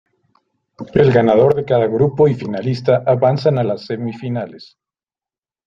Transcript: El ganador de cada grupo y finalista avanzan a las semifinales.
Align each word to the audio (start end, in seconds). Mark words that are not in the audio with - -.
El 0.95 1.11
ganador 1.13 1.53
de 1.53 1.63
cada 1.63 1.85
grupo 1.85 2.27
y 2.27 2.33
finalista 2.33 3.03
avanzan 3.05 3.59
a 3.59 3.63
las 3.63 3.85
semifinales. 3.85 4.79